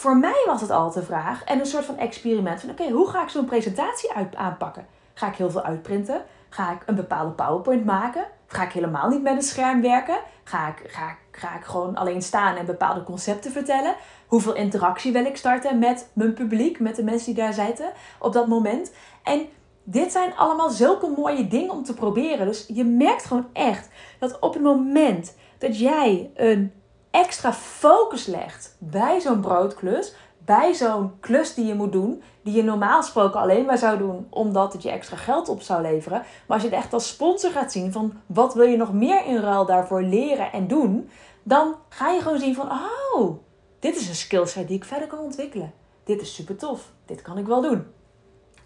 Voor 0.00 0.16
mij 0.16 0.42
was 0.46 0.60
het 0.60 0.70
altijd 0.70 1.06
de 1.06 1.12
vraag 1.12 1.44
en 1.44 1.58
een 1.58 1.66
soort 1.66 1.84
van 1.84 1.98
experiment 1.98 2.60
van 2.60 2.70
oké, 2.70 2.90
hoe 2.90 3.10
ga 3.10 3.22
ik 3.22 3.28
zo'n 3.28 3.44
presentatie 3.44 4.12
uit, 4.12 4.36
aanpakken? 4.36 4.86
Ga 5.14 5.26
ik 5.26 5.34
heel 5.34 5.50
veel 5.50 5.62
uitprinten? 5.62 6.24
Ga 6.48 6.72
ik 6.72 6.82
een 6.86 6.94
bepaalde 6.94 7.30
PowerPoint 7.30 7.84
maken? 7.84 8.24
Ga 8.46 8.62
ik 8.62 8.72
helemaal 8.72 9.08
niet 9.08 9.22
met 9.22 9.36
een 9.36 9.42
scherm 9.42 9.80
werken? 9.80 10.18
Ga 10.44 10.68
ik, 10.68 10.90
ga, 10.90 11.16
ga 11.30 11.56
ik 11.56 11.64
gewoon 11.64 11.96
alleen 11.96 12.22
staan 12.22 12.56
en 12.56 12.66
bepaalde 12.66 13.02
concepten 13.02 13.52
vertellen? 13.52 13.94
Hoeveel 14.26 14.54
interactie 14.54 15.12
wil 15.12 15.24
ik 15.24 15.36
starten 15.36 15.78
met 15.78 16.10
mijn 16.12 16.34
publiek, 16.34 16.80
met 16.80 16.96
de 16.96 17.04
mensen 17.04 17.34
die 17.34 17.42
daar 17.42 17.54
zitten 17.54 17.92
op 18.18 18.32
dat 18.32 18.46
moment? 18.46 18.92
En 19.22 19.48
dit 19.84 20.12
zijn 20.12 20.36
allemaal 20.36 20.70
zulke 20.70 21.12
mooie 21.16 21.48
dingen 21.48 21.70
om 21.70 21.84
te 21.84 21.94
proberen. 21.94 22.46
Dus 22.46 22.64
je 22.68 22.84
merkt 22.84 23.24
gewoon 23.24 23.48
echt 23.52 23.88
dat 24.18 24.38
op 24.38 24.52
het 24.52 24.62
moment 24.62 25.36
dat 25.58 25.78
jij 25.78 26.30
een 26.34 26.72
extra 27.10 27.52
focus 27.52 28.26
legt 28.26 28.76
bij 28.78 29.20
zo'n 29.20 29.40
broodklus, 29.40 30.14
bij 30.44 30.74
zo'n 30.74 31.20
klus 31.20 31.54
die 31.54 31.66
je 31.66 31.74
moet 31.74 31.92
doen, 31.92 32.22
die 32.42 32.54
je 32.54 32.62
normaal 32.62 33.00
gesproken 33.00 33.40
alleen 33.40 33.64
maar 33.64 33.78
zou 33.78 33.98
doen 33.98 34.26
omdat 34.30 34.72
het 34.72 34.82
je 34.82 34.90
extra 34.90 35.16
geld 35.16 35.48
op 35.48 35.62
zou 35.62 35.82
leveren. 35.82 36.18
Maar 36.18 36.56
als 36.56 36.62
je 36.62 36.68
het 36.68 36.78
echt 36.78 36.92
als 36.92 37.08
sponsor 37.08 37.50
gaat 37.50 37.72
zien 37.72 37.92
van 37.92 38.12
wat 38.26 38.54
wil 38.54 38.66
je 38.66 38.76
nog 38.76 38.92
meer 38.92 39.24
in 39.24 39.36
ruil 39.36 39.66
daarvoor 39.66 40.02
leren 40.02 40.52
en 40.52 40.66
doen, 40.66 41.10
dan 41.42 41.74
ga 41.88 42.10
je 42.10 42.20
gewoon 42.20 42.38
zien 42.38 42.54
van, 42.54 42.70
oh, 42.70 43.38
dit 43.78 43.96
is 43.96 44.08
een 44.08 44.14
skillset 44.14 44.68
die 44.68 44.76
ik 44.76 44.84
verder 44.84 45.08
kan 45.08 45.18
ontwikkelen. 45.18 45.72
Dit 46.04 46.20
is 46.20 46.34
super 46.34 46.56
tof. 46.56 46.92
Dit 47.06 47.22
kan 47.22 47.38
ik 47.38 47.46
wel 47.46 47.60
doen. 47.60 47.86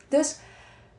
Dus 0.08 0.38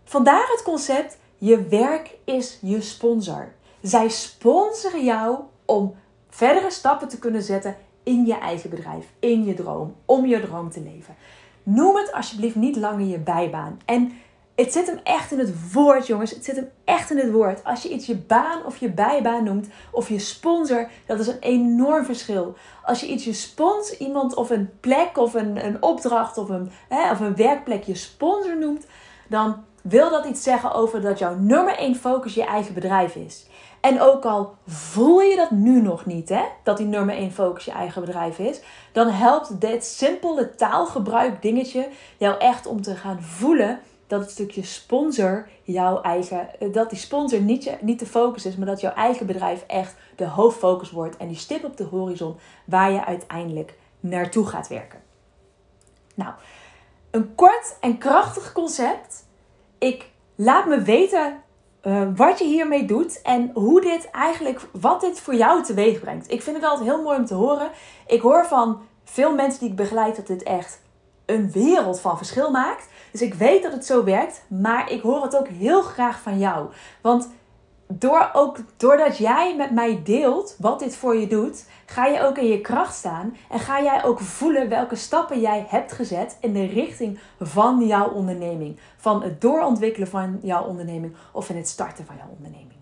vandaar 0.04 0.48
het 0.52 0.64
concept, 0.64 1.18
je 1.38 1.68
werk 1.68 2.18
is 2.24 2.60
je 2.62 2.82
sponsor. 2.82 3.54
Zij 3.82 4.10
sponsoren 4.10 5.04
jou 5.04 5.38
om 5.66 5.96
verdere 6.36 6.72
stappen 6.72 7.08
te 7.08 7.20
kunnen 7.20 7.42
zetten 7.42 7.76
in 8.04 8.26
je 8.26 8.38
eigen 8.38 8.70
bedrijf, 8.70 9.06
in 9.20 9.46
je 9.46 9.54
droom, 9.54 9.96
om 10.06 10.26
je 10.26 10.42
droom 10.42 10.70
te 10.70 10.82
leven. 10.82 11.16
Noem 11.64 11.96
het 11.96 12.14
alsjeblieft 12.14 12.56
niet 12.56 12.76
langer 12.76 13.06
je 13.06 13.20
bijbaan. 13.20 13.80
En 13.86 14.12
het 14.56 14.72
zit 14.72 14.88
hem 14.88 15.00
echt 15.04 15.32
in 15.32 15.40
het 15.40 15.74
woord, 15.74 16.08
jongens. 16.08 16.32
Het 16.32 16.46
zit 16.46 16.56
hem 16.56 16.70
echt 16.84 17.12
in 17.12 17.18
het 17.18 17.32
woord. 17.32 17.64
Als 17.64 17.84
je 17.84 17.90
iets 17.90 18.06
je 18.06 18.16
baan 18.16 18.66
of 18.66 18.78
je 18.78 18.90
bijbaan 18.90 19.44
noemt, 19.44 19.68
of 19.92 20.10
je 20.10 20.20
sponsor, 20.20 20.90
dat 21.06 21.20
is 21.20 21.28
een 21.28 21.40
enorm 21.40 22.06
verschil. 22.06 22.56
Als 22.84 23.00
je 23.00 23.08
iets 23.08 23.24
je 23.24 23.34
spons, 23.34 23.98
iemand 23.98 24.36
of 24.36 24.50
een 24.50 24.70
plek 24.80 25.18
of 25.18 25.34
een, 25.34 25.66
een 25.66 25.82
opdracht 25.84 26.38
of 26.38 26.50
een, 26.50 26.72
hè, 26.90 27.12
of 27.12 27.20
een 27.20 27.36
werkplek 27.36 27.84
je 27.84 27.96
sponsor 27.96 28.58
noemt, 28.58 28.86
dan 29.28 29.64
wil 29.82 30.10
dat 30.10 30.26
iets 30.26 30.44
zeggen 30.44 30.74
over 30.74 31.02
dat 31.02 31.20
jouw 31.20 31.36
nummer 31.36 31.78
één 31.78 31.96
focus 31.96 32.34
je 32.34 32.46
eigen 32.46 32.74
bedrijf 32.74 33.16
is. 33.16 33.46
En 33.86 34.02
ook 34.02 34.26
al 34.26 34.56
voel 34.68 35.22
je 35.22 35.36
dat 35.36 35.52
nu 35.52 35.82
nog 35.82 36.06
niet, 36.06 36.30
hè, 36.30 36.44
dat 36.64 36.78
die 36.78 36.86
nummer 36.86 37.16
1 37.16 37.32
focus 37.32 37.66
je 37.66 37.72
eigen 37.72 38.02
bedrijf 38.02 38.40
is, 38.40 38.62
dan 38.92 39.08
helpt 39.08 39.62
dit 39.62 39.86
simpele 39.86 40.56
taalgebruik 40.56 41.42
dingetje 41.42 41.90
jou 42.18 42.40
echt 42.40 42.66
om 42.66 42.82
te 42.82 42.96
gaan 42.96 43.22
voelen 43.22 43.80
dat 44.08 44.22
het 44.22 44.30
stukje 44.30 44.64
sponsor 44.64 45.48
jouw 45.64 46.02
eigen, 46.02 46.60
eh, 46.60 46.74
dat 46.74 46.90
die 46.90 47.00
sponsor 47.00 47.42
niet, 47.42 47.64
je, 47.64 47.78
niet 47.82 48.00
de 48.00 48.06
focus 48.06 48.46
is, 48.46 48.56
maar 48.56 48.68
dat 48.68 48.82
jouw 48.82 48.94
eigen 48.94 49.26
bedrijf 49.26 49.64
echt 49.68 49.96
de 50.16 50.28
hoofdfocus 50.28 50.92
wordt 50.92 51.18
en 51.18 51.28
die 51.28 51.38
stip 51.38 51.64
op 51.64 51.78
de 51.78 51.84
horizon 51.84 52.36
waar 52.66 52.92
je 52.92 53.06
uiteindelijk 53.06 53.74
naartoe 54.00 54.46
gaat 54.46 54.68
werken. 54.68 55.00
Nou, 56.16 56.34
een 57.12 57.36
kort 57.36 57.78
en 57.80 57.98
krachtig 57.98 58.52
concept. 58.52 59.26
Ik 59.78 60.10
laat 60.36 60.66
me 60.66 60.82
weten 60.82 61.44
uh, 61.88 62.02
wat 62.16 62.40
je 62.40 62.46
hiermee 62.46 62.86
doet 62.86 63.22
en 63.22 63.52
hoe 63.54 63.82
dit 63.82 64.12
eigenlijk, 64.12 64.62
wat 64.72 65.02
dit 65.02 65.20
voor 65.20 65.36
jou 65.36 65.64
teweeg 65.64 66.00
brengt. 66.00 66.32
Ik 66.32 66.42
vind 66.42 66.56
het 66.56 66.66
altijd 66.66 66.90
heel 66.90 67.02
mooi 67.02 67.18
om 67.18 67.26
te 67.26 67.34
horen. 67.34 67.70
Ik 68.08 68.22
hoor 68.22 68.46
van 68.46 68.82
veel 69.04 69.36
mensen 69.36 69.60
die 69.60 69.70
ik 69.70 69.76
begeleid 69.76 70.16
dat 70.16 70.28
dit 70.28 70.44
echt 70.44 70.82
een 71.26 71.52
wereld 71.52 72.00
van 72.00 72.18
verschil 72.18 72.52
maakt. 72.52 72.88
Dus 73.12 73.22
ik 73.22 73.34
weet 73.34 73.64
dat 73.64 73.72
het 73.72 73.86
zo 73.86 74.04
werkt, 74.04 74.44
maar 74.48 74.92
ik 74.92 75.02
hoor 75.02 75.24
het 75.24 75.38
ook 75.38 75.48
heel 75.48 75.82
graag 75.82 76.22
van 76.22 76.40
jou. 76.40 76.68
Want 77.02 77.30
door 77.88 78.30
ook, 78.34 78.58
doordat 78.78 79.18
jij 79.18 79.56
met 79.56 79.72
mij 79.72 80.02
deelt 80.04 80.56
wat 80.60 80.80
dit 80.80 80.96
voor 80.96 81.16
je 81.16 81.28
doet, 81.28 81.66
ga 81.86 82.06
je 82.06 82.22
ook 82.22 82.38
in 82.38 82.48
je 82.48 82.62
kracht 82.62 82.96
staan 82.96 83.38
en 83.50 83.60
ga 83.60 83.82
jij 83.82 84.04
ook 84.04 84.20
voelen 84.20 84.70
welke 84.70 84.96
stappen 84.96 85.40
jij 85.40 85.66
hebt 85.68 85.92
gezet 85.92 86.38
in 86.42 86.54
de 86.54 86.66
richting 86.66 87.20
van 87.40 87.86
jouw 87.86 88.10
onderneming. 88.10 88.80
Van 88.98 89.24
het 89.24 89.42
doorontwikkelen 89.42 90.08
van 90.08 90.40
jouw 90.42 90.64
onderneming 90.64 91.16
of 91.32 91.50
in 91.50 91.56
het 91.56 91.68
starten 91.68 92.06
van 92.06 92.16
jouw 92.18 92.30
onderneming. 92.38 92.80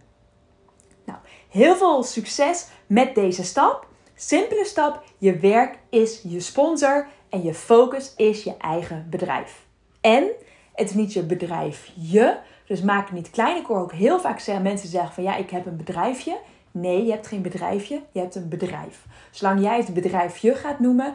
Nou, 1.05 1.19
heel 1.49 1.75
veel 1.75 2.03
succes 2.03 2.67
met 2.87 3.15
deze 3.15 3.43
stap. 3.43 3.87
Simpele 4.15 4.65
stap, 4.65 5.03
je 5.17 5.37
werk 5.37 5.79
is 5.89 6.21
je 6.23 6.39
sponsor 6.39 7.07
en 7.29 7.43
je 7.43 7.53
focus 7.53 8.13
is 8.15 8.43
je 8.43 8.57
eigen 8.57 9.07
bedrijf. 9.09 9.65
En 10.01 10.31
het 10.73 10.89
is 10.89 10.95
niet 10.95 11.13
je 11.13 11.23
bedrijf 11.23 11.91
je, 11.95 12.37
dus 12.65 12.81
maak 12.81 13.11
niet 13.11 13.29
klein. 13.29 13.57
Ik 13.57 13.65
hoor 13.65 13.79
ook 13.79 13.91
heel 13.91 14.19
vaak 14.19 14.47
mensen 14.61 14.89
zeggen 14.89 15.13
van 15.13 15.23
ja, 15.23 15.35
ik 15.35 15.49
heb 15.49 15.65
een 15.65 15.77
bedrijfje. 15.77 16.37
Nee, 16.71 17.05
je 17.05 17.11
hebt 17.11 17.27
geen 17.27 17.41
bedrijfje, 17.41 18.01
je 18.11 18.19
hebt 18.19 18.35
een 18.35 18.49
bedrijf. 18.49 19.05
Zolang 19.31 19.61
jij 19.61 19.77
het 19.77 19.93
bedrijfje 19.93 20.55
gaat 20.55 20.79
noemen, 20.79 21.13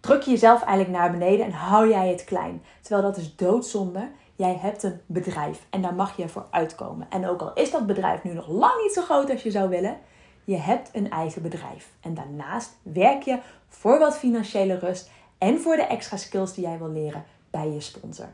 druk 0.00 0.22
je 0.22 0.30
jezelf 0.30 0.62
eigenlijk 0.62 0.98
naar 0.98 1.10
beneden 1.10 1.46
en 1.46 1.52
hou 1.52 1.88
jij 1.88 2.08
het 2.08 2.24
klein. 2.24 2.62
Terwijl 2.80 3.06
dat 3.06 3.16
is 3.16 3.36
doodzonde. 3.36 4.08
Jij 4.36 4.56
hebt 4.60 4.82
een 4.82 5.00
bedrijf 5.06 5.66
en 5.70 5.82
daar 5.82 5.94
mag 5.94 6.16
je 6.16 6.28
voor 6.28 6.46
uitkomen. 6.50 7.06
En 7.10 7.28
ook 7.28 7.40
al 7.40 7.52
is 7.54 7.70
dat 7.70 7.86
bedrijf 7.86 8.22
nu 8.22 8.32
nog 8.32 8.48
lang 8.48 8.82
niet 8.82 8.92
zo 8.92 9.02
groot 9.02 9.30
als 9.30 9.42
je 9.42 9.50
zou 9.50 9.68
willen, 9.68 9.98
je 10.44 10.56
hebt 10.56 10.90
een 10.92 11.10
eigen 11.10 11.42
bedrijf. 11.42 11.90
En 12.00 12.14
daarnaast 12.14 12.76
werk 12.82 13.22
je 13.22 13.38
voor 13.68 13.98
wat 13.98 14.18
financiële 14.18 14.78
rust 14.78 15.10
en 15.38 15.60
voor 15.60 15.76
de 15.76 15.82
extra 15.82 16.16
skills 16.16 16.54
die 16.54 16.64
jij 16.64 16.78
wil 16.78 16.90
leren 16.90 17.24
bij 17.50 17.68
je 17.70 17.80
sponsor. 17.80 18.28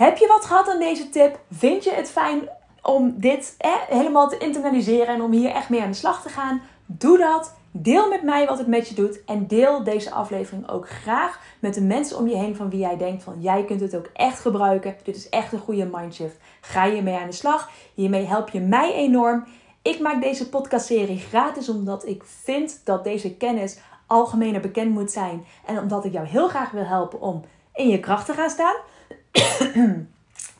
Heb 0.00 0.16
je 0.16 0.26
wat 0.26 0.44
gehad 0.44 0.68
aan 0.68 0.78
deze 0.78 1.08
tip? 1.08 1.38
Vind 1.50 1.84
je 1.84 1.90
het 1.90 2.10
fijn 2.10 2.48
om 2.82 3.14
dit 3.16 3.54
eh, 3.58 3.70
helemaal 3.88 4.28
te 4.28 4.38
internaliseren 4.38 5.06
en 5.06 5.22
om 5.22 5.32
hier 5.32 5.50
echt 5.50 5.68
mee 5.68 5.82
aan 5.82 5.90
de 5.90 5.96
slag 5.96 6.22
te 6.22 6.28
gaan? 6.28 6.62
Doe 6.86 7.18
dat. 7.18 7.54
Deel 7.70 8.08
met 8.08 8.22
mij 8.22 8.46
wat 8.46 8.58
het 8.58 8.66
met 8.66 8.88
je 8.88 8.94
doet. 8.94 9.24
En 9.24 9.46
deel 9.46 9.84
deze 9.84 10.10
aflevering 10.10 10.68
ook 10.68 10.88
graag 10.88 11.40
met 11.58 11.74
de 11.74 11.80
mensen 11.80 12.18
om 12.18 12.28
je 12.28 12.36
heen 12.36 12.56
van 12.56 12.70
wie 12.70 12.78
jij 12.78 12.96
denkt 12.96 13.22
van 13.22 13.40
jij 13.40 13.64
kunt 13.64 13.80
het 13.80 13.96
ook 13.96 14.10
echt 14.12 14.40
gebruiken. 14.40 14.96
Dit 15.02 15.16
is 15.16 15.28
echt 15.28 15.52
een 15.52 15.58
goede 15.58 15.86
mindshift. 15.92 16.36
Ga 16.60 16.84
je 16.84 17.02
mee 17.02 17.16
aan 17.16 17.30
de 17.30 17.32
slag. 17.32 17.70
Hiermee 17.94 18.24
help 18.24 18.48
je 18.48 18.60
mij 18.60 18.92
enorm. 18.92 19.44
Ik 19.82 20.00
maak 20.00 20.22
deze 20.22 20.48
podcastserie 20.48 21.18
gratis 21.18 21.68
omdat 21.68 22.06
ik 22.06 22.22
vind 22.24 22.80
dat 22.84 23.04
deze 23.04 23.36
kennis 23.36 23.78
algemener 24.06 24.60
bekend 24.60 24.90
moet 24.90 25.10
zijn. 25.10 25.44
En 25.66 25.78
omdat 25.78 26.04
ik 26.04 26.12
jou 26.12 26.26
heel 26.26 26.48
graag 26.48 26.70
wil 26.70 26.86
helpen 26.86 27.20
om 27.20 27.42
in 27.74 27.88
je 27.88 28.00
kracht 28.00 28.26
te 28.26 28.32
gaan 28.32 28.50
staan. 28.50 28.76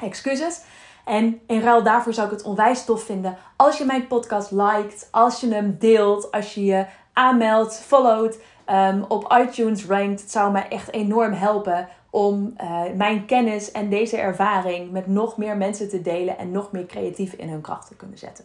Excuses. 0.00 0.60
En 1.04 1.40
in 1.46 1.60
ruil 1.60 1.82
daarvoor 1.82 2.12
zou 2.12 2.26
ik 2.26 2.32
het 2.32 2.42
onwijs 2.42 2.84
tof 2.84 3.02
vinden 3.02 3.36
als 3.56 3.78
je 3.78 3.84
mijn 3.84 4.06
podcast 4.06 4.50
liked, 4.50 5.08
als 5.10 5.40
je 5.40 5.52
hem 5.52 5.76
deelt, 5.78 6.30
als 6.30 6.54
je 6.54 6.64
je 6.64 6.86
aanmeldt, 7.12 7.80
followt, 7.80 8.38
um, 8.70 9.04
op 9.08 9.34
iTunes 9.46 9.86
rankt. 9.86 10.20
Het 10.20 10.30
zou 10.30 10.52
mij 10.52 10.68
echt 10.68 10.92
enorm 10.92 11.32
helpen 11.32 11.88
om 12.10 12.54
uh, 12.60 12.82
mijn 12.94 13.26
kennis 13.26 13.72
en 13.72 13.88
deze 13.88 14.16
ervaring 14.16 14.90
met 14.90 15.06
nog 15.06 15.36
meer 15.36 15.56
mensen 15.56 15.88
te 15.88 16.02
delen 16.02 16.38
en 16.38 16.50
nog 16.50 16.72
meer 16.72 16.86
creatief 16.86 17.32
in 17.32 17.48
hun 17.48 17.60
kracht 17.60 17.86
te 17.86 17.96
kunnen 17.96 18.18
zetten. 18.18 18.44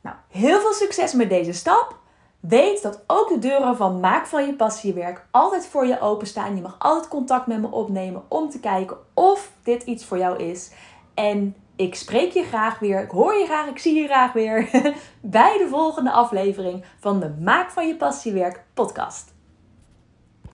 Nou, 0.00 0.16
heel 0.30 0.60
veel 0.60 0.72
succes 0.72 1.12
met 1.12 1.28
deze 1.28 1.52
stap. 1.52 1.98
Weet 2.40 2.82
dat 2.82 3.04
ook 3.06 3.28
de 3.28 3.38
deuren 3.38 3.76
van 3.76 4.00
Maak 4.00 4.26
van 4.26 4.46
je 4.46 4.54
passiewerk 4.54 5.26
altijd 5.30 5.66
voor 5.66 5.86
je 5.86 6.00
openstaan. 6.00 6.56
Je 6.56 6.62
mag 6.62 6.76
altijd 6.78 7.08
contact 7.08 7.46
met 7.46 7.60
me 7.60 7.70
opnemen 7.70 8.22
om 8.28 8.50
te 8.50 8.60
kijken 8.60 8.96
of 9.14 9.52
dit 9.62 9.82
iets 9.82 10.04
voor 10.04 10.18
jou 10.18 10.42
is. 10.42 10.72
En 11.14 11.56
ik 11.76 11.94
spreek 11.94 12.32
je 12.32 12.42
graag 12.42 12.78
weer, 12.78 13.02
ik 13.02 13.10
hoor 13.10 13.34
je 13.34 13.44
graag, 13.44 13.66
ik 13.66 13.78
zie 13.78 14.00
je 14.00 14.06
graag 14.06 14.32
weer 14.32 14.70
bij 15.20 15.58
de 15.58 15.66
volgende 15.68 16.10
aflevering 16.10 16.84
van 17.00 17.20
de 17.20 17.34
Maak 17.40 17.70
van 17.70 17.86
je 17.86 17.96
passiewerk 17.96 18.64
podcast. 18.74 19.35